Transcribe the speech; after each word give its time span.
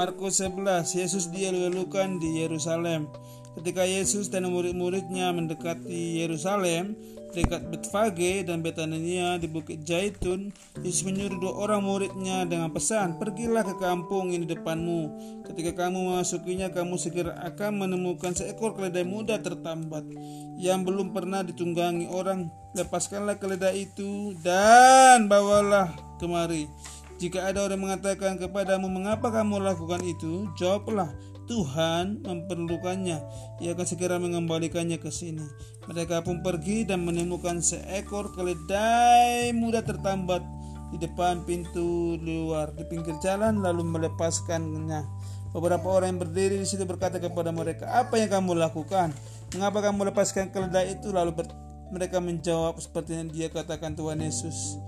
Markus 0.00 0.40
11 0.40 0.96
Yesus 0.96 1.28
dielu-elukan 1.28 2.16
di 2.16 2.40
Yerusalem 2.40 3.04
Ketika 3.52 3.84
Yesus 3.84 4.32
dan 4.32 4.48
murid-muridnya 4.48 5.28
mendekati 5.34 6.22
Yerusalem, 6.24 6.96
dekat 7.34 7.66
Betfage 7.68 8.46
dan 8.46 8.62
Betania 8.62 9.36
di 9.42 9.50
Bukit 9.50 9.82
Jaitun, 9.82 10.54
Yesus 10.80 11.02
menyuruh 11.02 11.36
dua 11.36 11.54
orang 11.68 11.82
muridnya 11.82 12.46
dengan 12.46 12.70
pesan, 12.70 13.18
Pergilah 13.18 13.66
ke 13.66 13.74
kampung 13.82 14.30
ini 14.30 14.46
depanmu. 14.46 15.12
Ketika 15.44 15.84
kamu 15.84 16.14
memasukinya, 16.14 16.70
kamu 16.70 16.94
segera 16.94 17.42
akan 17.52 17.84
menemukan 17.84 18.38
seekor 18.38 18.78
keledai 18.78 19.02
muda 19.02 19.42
tertambat 19.42 20.06
yang 20.54 20.86
belum 20.86 21.10
pernah 21.10 21.42
ditunggangi 21.42 22.06
orang. 22.06 22.54
Lepaskanlah 22.78 23.36
keledai 23.42 23.90
itu 23.90 24.32
dan 24.46 25.26
bawalah 25.26 25.90
kemari. 26.22 26.70
Jika 27.20 27.52
ada 27.52 27.68
orang 27.68 27.84
mengatakan 27.84 28.40
kepadamu, 28.40 28.88
"Mengapa 28.88 29.28
kamu 29.28 29.60
lakukan 29.60 30.00
itu?" 30.08 30.48
jawablah, 30.56 31.12
Tuhan 31.44 32.24
memerlukannya, 32.24 33.18
ia 33.60 33.76
akan 33.76 33.84
segera 33.84 34.16
mengembalikannya 34.16 34.96
ke 34.96 35.12
sini. 35.12 35.44
Mereka 35.84 36.24
pun 36.24 36.40
pergi 36.40 36.88
dan 36.88 37.04
menemukan 37.04 37.60
seekor 37.60 38.32
keledai 38.32 39.52
muda 39.52 39.84
tertambat 39.84 40.40
di 40.94 40.96
depan 40.96 41.44
pintu 41.44 42.16
luar 42.22 42.72
di 42.72 42.88
pinggir 42.88 43.18
jalan 43.20 43.60
lalu 43.60 43.84
melepaskannya. 43.84 45.04
Beberapa 45.50 45.90
orang 45.90 46.14
yang 46.14 46.20
berdiri 46.22 46.56
di 46.56 46.64
situ 46.64 46.86
berkata 46.86 47.20
kepada 47.20 47.52
mereka, 47.52 47.84
"Apa 48.00 48.16
yang 48.16 48.30
kamu 48.30 48.56
lakukan? 48.56 49.10
Mengapa 49.52 49.90
kamu 49.90 50.14
lepaskan 50.14 50.54
keledai 50.54 50.96
itu?" 50.96 51.10
Lalu 51.10 51.36
mereka 51.90 52.22
menjawab 52.22 52.78
seperti 52.78 53.18
yang 53.18 53.28
dia 53.28 53.50
katakan 53.50 53.98
Tuhan 53.98 54.22
Yesus. 54.22 54.78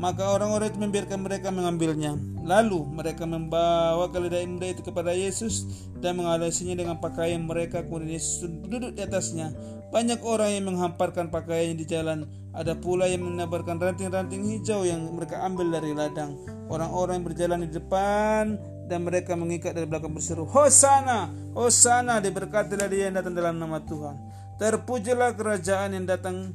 Maka 0.00 0.32
orang-orang 0.32 0.72
itu 0.72 0.80
membiarkan 0.80 1.20
mereka 1.20 1.52
mengambilnya. 1.52 2.16
Lalu 2.40 2.88
mereka 2.88 3.28
membawa 3.28 4.08
keledai 4.08 4.48
muda 4.48 4.72
itu 4.72 4.80
kepada 4.80 5.12
Yesus 5.12 5.68
dan 6.00 6.16
mengalasinya 6.16 6.72
dengan 6.72 6.96
pakaian 6.96 7.44
mereka. 7.44 7.84
Kemudian 7.84 8.16
Yesus 8.16 8.48
duduk 8.64 8.96
di 8.96 9.04
atasnya. 9.04 9.52
Banyak 9.92 10.24
orang 10.24 10.56
yang 10.56 10.72
menghamparkan 10.72 11.28
pakaiannya 11.28 11.76
di 11.76 11.84
jalan. 11.84 12.24
Ada 12.56 12.80
pula 12.80 13.12
yang 13.12 13.28
menabarkan 13.28 13.76
ranting-ranting 13.76 14.40
hijau 14.40 14.88
yang 14.88 15.04
mereka 15.12 15.44
ambil 15.44 15.68
dari 15.68 15.92
ladang. 15.92 16.40
Orang-orang 16.72 17.20
yang 17.20 17.26
berjalan 17.28 17.58
di 17.68 17.70
depan 17.76 18.56
dan 18.88 19.04
mereka 19.04 19.36
mengikat 19.36 19.76
dari 19.76 19.86
belakang 19.86 20.16
berseru, 20.16 20.48
Hosana, 20.48 21.30
Hosana, 21.52 22.18
diberkatilah 22.18 22.88
dia 22.88 23.12
yang 23.12 23.20
datang 23.20 23.36
dalam 23.36 23.54
nama 23.60 23.78
Tuhan. 23.84 24.16
Terpujilah 24.58 25.38
kerajaan 25.38 25.94
yang 25.94 26.06
datang 26.10 26.50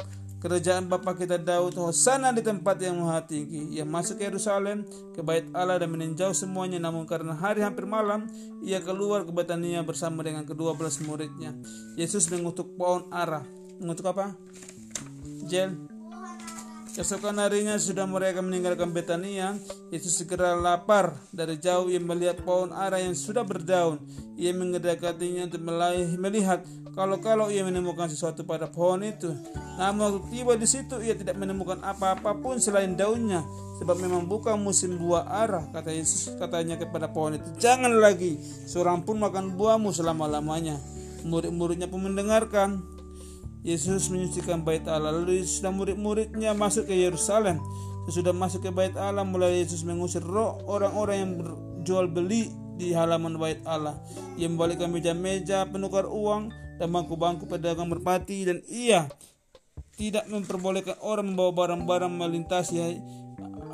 kerajaan 0.45 0.85
Bapa 0.85 1.17
kita 1.17 1.41
Daud 1.41 1.73
Hosana 1.73 2.29
di 2.29 2.45
tempat 2.45 2.77
yang 2.77 3.01
maha 3.01 3.25
tinggi. 3.25 3.73
Ia 3.73 3.81
masuk 3.81 4.21
ke 4.21 4.29
Yerusalem 4.29 4.85
ke 5.17 5.25
bait 5.25 5.49
Allah 5.57 5.81
dan 5.81 5.89
meninjau 5.89 6.37
semuanya. 6.37 6.77
Namun 6.77 7.09
karena 7.09 7.33
hari 7.33 7.65
hampir 7.65 7.89
malam 7.89 8.29
ia 8.61 8.77
keluar 8.77 9.25
ke 9.25 9.33
Betania 9.33 9.81
bersama 9.81 10.21
dengan 10.21 10.45
kedua 10.45 10.77
belas 10.77 11.01
muridnya. 11.01 11.57
Yesus 11.97 12.29
mengutuk 12.29 12.77
pohon 12.77 13.09
ara 13.09 13.41
mengutuk 13.81 14.05
apa? 14.05 14.37
Jel 15.49 15.73
Keesokan 16.95 17.43
harinya 17.43 17.75
sudah 17.75 18.07
mereka 18.07 18.39
meninggalkan 18.39 18.95
Betania, 18.95 19.59
Yesus 19.91 20.15
segera 20.15 20.55
lapar. 20.55 21.19
Dari 21.35 21.59
jauh 21.59 21.91
ia 21.91 21.99
melihat 21.99 22.39
pohon 22.39 22.71
ara 22.71 23.03
yang 23.03 23.11
sudah 23.11 23.43
berdaun. 23.43 23.99
Ia 24.39 24.55
mengedekatinya 24.55 25.51
untuk 25.51 25.59
melihat 26.15 26.63
kalau-kalau 26.95 27.51
ia 27.51 27.67
menemukan 27.67 28.07
sesuatu 28.07 28.47
pada 28.47 28.71
pohon 28.71 29.03
itu. 29.03 29.27
Namun 29.75 30.23
waktu 30.23 30.39
tiba 30.39 30.55
di 30.55 30.63
situ 30.63 30.95
ia 31.03 31.19
tidak 31.19 31.35
menemukan 31.35 31.83
apa-apa 31.83 32.31
pun 32.39 32.63
selain 32.63 32.95
daunnya. 32.95 33.43
Sebab 33.83 33.99
memang 33.99 34.23
bukan 34.23 34.55
musim 34.55 34.95
buah 34.95 35.27
ara, 35.27 35.67
kata 35.75 35.91
Yesus 35.91 36.31
katanya 36.39 36.79
kepada 36.79 37.11
pohon 37.11 37.35
itu. 37.35 37.59
Jangan 37.59 37.91
lagi, 37.91 38.39
seorang 38.71 39.03
pun 39.03 39.19
makan 39.19 39.59
buahmu 39.59 39.91
selama-lamanya. 39.91 40.79
Murid-muridnya 41.27 41.91
pun 41.91 42.07
mendengarkan. 42.07 42.94
Yesus 43.65 44.13
menyucikan 44.13 44.61
bait 44.61 44.85
Allah 44.85 45.09
lalu 45.09 45.41
sudah 45.41 45.73
murid-muridnya 45.73 46.53
masuk 46.53 46.85
ke 46.85 46.93
Yerusalem. 46.93 47.57
Sesudah 48.05 48.29
masuk 48.29 48.61
ke 48.61 48.69
bait 48.69 48.93
Allah 48.93 49.25
mulai 49.25 49.65
Yesus 49.65 49.81
mengusir 49.81 50.21
roh 50.21 50.61
orang-orang 50.69 51.17
yang 51.17 51.31
berjual 51.41 52.05
beli 52.05 52.53
di 52.77 52.93
halaman 52.93 53.41
bait 53.41 53.57
Allah. 53.65 53.97
Ia 54.37 54.45
membalikkan 54.45 54.93
meja-meja 54.93 55.65
penukar 55.65 56.05
uang 56.05 56.53
dan 56.77 56.93
bangku-bangku 56.93 57.49
pedagang 57.49 57.89
merpati. 57.89 58.45
Dan 58.45 58.61
ia 58.69 59.09
tidak 59.97 60.29
memperbolehkan 60.29 61.01
orang 61.01 61.33
membawa 61.33 61.65
barang-barang 61.65 62.13
melintasi 62.13 63.01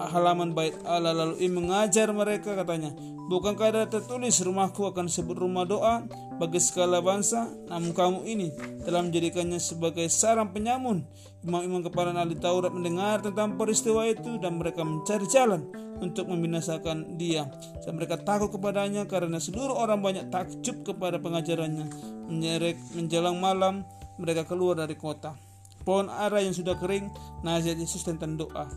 halaman 0.10 0.56
bait 0.58 0.74
Allah 0.88 1.14
lalu 1.14 1.44
ia 1.44 1.52
mengajar 1.52 2.08
mereka 2.10 2.58
katanya 2.58 2.96
bukankah 3.30 3.68
ada 3.70 3.84
tertulis 3.86 4.42
rumahku 4.42 4.88
akan 4.90 5.06
disebut 5.12 5.38
rumah 5.38 5.68
doa 5.68 6.08
bagi 6.42 6.58
segala 6.58 7.04
bangsa 7.04 7.46
namun 7.70 7.94
kamu 7.94 8.20
ini 8.26 8.50
telah 8.82 9.06
menjadikannya 9.06 9.62
sebagai 9.62 10.10
sarang 10.10 10.50
penyamun. 10.50 11.06
Imam-imam 11.42 11.82
kepala 11.82 12.14
ahli 12.14 12.38
Taurat 12.38 12.70
mendengar 12.70 13.22
tentang 13.22 13.58
peristiwa 13.58 14.06
itu 14.06 14.38
dan 14.38 14.62
mereka 14.62 14.86
mencari 14.86 15.26
jalan 15.26 15.70
untuk 16.02 16.30
membinasakan 16.30 17.18
dia. 17.18 17.50
Dan 17.82 17.98
mereka 17.98 18.18
takut 18.22 18.54
kepadanya 18.54 19.06
karena 19.10 19.38
seluruh 19.42 19.74
orang 19.74 20.02
banyak 20.02 20.30
takjub 20.30 20.86
kepada 20.86 21.18
pengajarannya. 21.18 21.90
Menyerek 22.30 22.78
menjelang 22.94 23.38
malam 23.42 23.86
mereka 24.22 24.46
keluar 24.46 24.78
dari 24.78 24.94
kota. 24.98 25.34
Pohon 25.82 26.14
ara 26.14 26.46
yang 26.46 26.54
sudah 26.54 26.78
kering 26.78 27.10
nasihat 27.42 27.78
Yesus 27.78 28.06
tentang 28.06 28.38
doa 28.38 28.70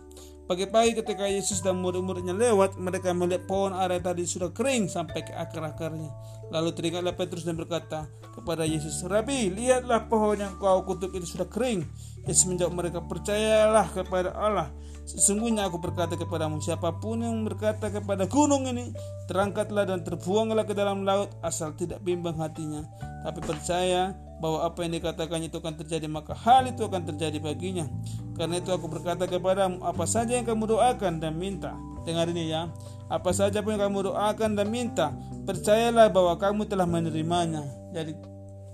Pagi-pagi 0.45 1.01
ketika 1.01 1.25
Yesus 1.25 1.65
dan 1.65 1.81
murid-muridnya 1.81 2.37
lewat, 2.37 2.77
mereka 2.77 3.17
melihat 3.17 3.49
pohon 3.49 3.73
ara 3.73 3.97
tadi 3.97 4.29
sudah 4.29 4.53
kering 4.53 4.93
sampai 4.93 5.25
ke 5.25 5.33
akar-akarnya. 5.33 6.13
Lalu 6.53 6.69
teringatlah 6.77 7.17
Petrus 7.17 7.49
dan 7.49 7.57
berkata 7.57 8.05
kepada 8.37 8.69
Yesus, 8.69 9.01
Rabi, 9.09 9.49
lihatlah 9.49 10.05
pohon 10.05 10.37
yang 10.37 10.53
kau 10.61 10.85
kutuk 10.85 11.17
itu 11.17 11.25
sudah 11.25 11.49
kering. 11.49 11.89
Yesus 12.25 12.49
menjawab 12.49 12.73
mereka, 12.73 12.99
percayalah 13.05 13.87
kepada 13.93 14.33
Allah. 14.33 14.69
Sesungguhnya 15.05 15.69
aku 15.69 15.77
berkata 15.77 16.17
kepadamu, 16.17 16.65
siapa 16.65 16.97
pun 16.97 17.21
yang 17.21 17.45
berkata 17.45 17.93
kepada 17.93 18.25
gunung 18.25 18.65
ini, 18.65 18.97
terangkatlah 19.29 19.85
dan 19.85 20.01
terbuanglah 20.01 20.65
ke 20.65 20.73
dalam 20.73 21.05
laut, 21.05 21.29
asal 21.45 21.77
tidak 21.77 22.01
bimbang 22.01 22.41
hatinya. 22.41 22.89
Tapi 23.21 23.41
percaya 23.45 24.17
bahwa 24.45 24.67
apa 24.67 24.85
yang 24.85 25.01
dikatakannya 25.01 25.49
itu 25.49 25.57
akan 25.57 25.75
terjadi 25.81 26.07
maka 26.11 26.35
hal 26.35 26.67
itu 26.69 26.85
akan 26.85 27.07
terjadi 27.07 27.39
baginya 27.39 27.87
karena 28.35 28.59
itu 28.59 28.75
aku 28.75 28.91
berkata 28.91 29.31
kepadamu 29.31 29.81
apa 29.81 30.05
saja 30.05 30.35
yang 30.35 30.45
kamu 30.45 30.75
doakan 30.75 31.23
dan 31.23 31.39
minta 31.39 31.73
dengar 32.05 32.29
ini 32.29 32.51
ya 32.51 32.69
apa 33.09 33.31
saja 33.31 33.63
pun 33.63 33.79
yang 33.79 33.89
kamu 33.89 34.13
doakan 34.13 34.59
dan 34.59 34.67
minta 34.69 35.17
percayalah 35.47 36.11
bahwa 36.11 36.35
kamu 36.37 36.67
telah 36.67 36.85
menerimanya 36.85 37.63
jadi 37.95 38.13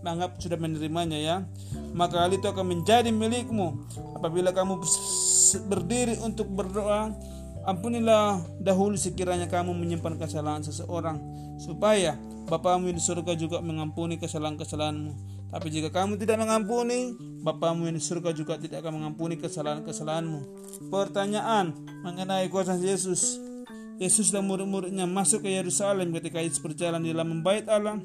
anggap 0.05 0.41
sudah 0.41 0.57
menerimanya 0.57 1.19
ya 1.19 1.37
maka 1.93 2.25
hal 2.25 2.33
itu 2.33 2.47
akan 2.49 2.77
menjadi 2.77 3.13
milikmu 3.13 3.85
apabila 4.17 4.51
kamu 4.51 4.81
berdiri 5.69 6.17
untuk 6.25 6.49
berdoa 6.49 7.13
ampunilah 7.69 8.41
dahulu 8.63 8.97
sekiranya 8.97 9.47
kamu 9.47 9.77
menyimpan 9.77 10.17
kesalahan 10.17 10.65
seseorang 10.65 11.21
supaya 11.61 12.17
Bapamu 12.51 12.91
di 12.91 12.99
surga 12.99 13.39
juga 13.39 13.63
mengampuni 13.63 14.19
kesalahan-kesalahanmu 14.19 15.41
tapi 15.51 15.67
jika 15.67 15.91
kamu 15.91 16.15
tidak 16.15 16.39
mengampuni, 16.39 17.19
Bapamu 17.43 17.91
di 17.91 17.99
surga 17.99 18.31
juga 18.31 18.55
tidak 18.55 18.87
akan 18.87 19.03
mengampuni 19.03 19.35
kesalahan-kesalahanmu. 19.35 20.41
Pertanyaan 20.95 21.75
mengenai 22.07 22.47
kuasa 22.47 22.79
Yesus. 22.79 23.35
Yesus 23.99 24.33
dan 24.33 24.47
murid-muridnya 24.49 25.05
masuk 25.05 25.45
ke 25.45 25.51
Yerusalem 25.53 26.15
ketika 26.17 26.41
Yesus 26.41 26.63
berjalan 26.63 27.05
di 27.05 27.13
dalam 27.13 27.45
bait 27.45 27.69
Allah 27.69 28.01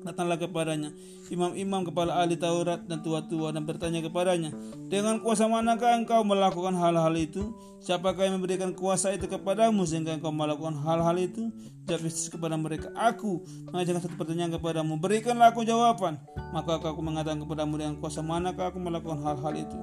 Datanglah 0.00 0.40
kepadanya 0.40 0.90
imam-imam 1.30 1.86
kepala 1.86 2.18
ahli 2.18 2.34
Taurat 2.34 2.82
dan 2.90 3.00
tua-tua 3.00 3.54
dan 3.54 3.62
bertanya 3.62 4.02
kepadanya, 4.02 4.50
dengan 4.90 5.22
kuasa 5.22 5.46
manakah 5.46 5.94
engkau 5.94 6.26
melakukan 6.26 6.74
hal-hal 6.74 7.14
itu? 7.14 7.54
Siapakah 7.80 8.28
yang 8.28 8.36
memberikan 8.36 8.76
kuasa 8.76 9.14
itu 9.14 9.24
kepadamu 9.24 9.88
sehingga 9.88 10.12
engkau 10.12 10.34
melakukan 10.34 10.76
hal-hal 10.84 11.16
itu? 11.16 11.48
Jawab 11.88 12.02
Yesus 12.06 12.28
kepada 12.28 12.58
mereka, 12.58 12.92
aku 12.92 13.40
mengajarkan 13.72 14.02
satu 14.04 14.16
pertanyaan 14.20 14.52
kepadamu, 14.58 15.00
berikanlah 15.00 15.54
aku 15.54 15.64
jawaban. 15.64 16.20
Maka 16.52 16.82
aku 16.82 17.00
mengatakan 17.00 17.40
kepadamu 17.40 17.78
dengan 17.80 17.94
kuasa 17.96 18.20
manakah 18.20 18.74
aku 18.74 18.78
melakukan 18.82 19.22
hal-hal 19.22 19.54
itu? 19.54 19.78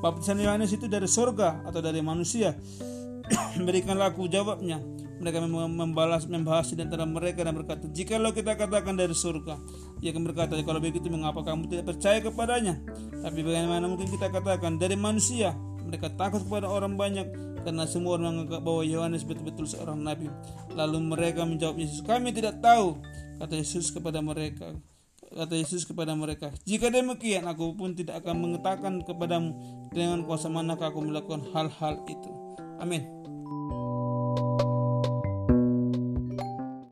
Baptisan 0.00 0.40
Yohanes 0.40 0.72
itu 0.72 0.86
dari 0.86 1.06
surga 1.06 1.66
atau 1.66 1.82
dari 1.82 2.00
manusia? 2.00 2.56
Berikanlah 3.66 4.10
aku 4.10 4.26
jawabnya 4.26 4.82
mereka 5.22 5.38
membalas 5.46 6.26
membahas 6.26 6.74
di 6.74 6.82
antara 6.82 7.06
mereka 7.06 7.46
dan 7.46 7.54
berkata 7.54 7.86
jikalau 7.86 8.34
kita 8.34 8.58
katakan 8.58 8.98
dari 8.98 9.14
surga 9.14 9.54
ia 10.02 10.10
akan 10.10 10.26
berkata 10.26 10.58
kalau 10.66 10.82
begitu 10.82 11.06
mengapa 11.06 11.46
kamu 11.46 11.70
tidak 11.70 11.94
percaya 11.94 12.18
kepadanya? 12.18 12.82
Tapi 13.22 13.38
bagaimana 13.46 13.86
mungkin 13.86 14.10
kita 14.10 14.34
katakan 14.34 14.82
dari 14.82 14.98
manusia 14.98 15.54
mereka 15.86 16.10
takut 16.18 16.42
kepada 16.42 16.66
orang 16.66 16.98
banyak 16.98 17.30
karena 17.62 17.86
semua 17.86 18.18
orang 18.18 18.34
menganggap 18.34 18.66
bahwa 18.66 18.82
Yohanes 18.82 19.22
betul-betul 19.22 19.70
seorang 19.70 20.02
nabi. 20.02 20.26
Lalu 20.74 20.98
mereka 21.06 21.46
menjawab 21.46 21.78
Yesus 21.78 22.02
kami 22.02 22.34
tidak 22.34 22.58
tahu 22.58 22.98
kata 23.38 23.54
Yesus 23.54 23.94
kepada 23.94 24.18
mereka 24.18 24.74
kata 25.32 25.54
Yesus 25.54 25.86
kepada 25.86 26.12
mereka 26.12 26.52
jika 26.68 26.92
demikian 26.92 27.48
aku 27.48 27.72
pun 27.72 27.94
tidak 27.94 28.20
akan 28.26 28.42
mengatakan 28.42 29.00
kepadamu 29.06 29.54
dengan 29.94 30.26
kuasa 30.26 30.50
manakah 30.50 30.90
aku 30.90 30.98
melakukan 30.98 31.46
hal-hal 31.54 32.02
itu. 32.10 32.30
Amin 32.82 33.22